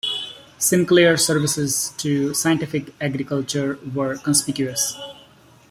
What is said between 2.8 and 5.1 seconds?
agriculture were conspicuous.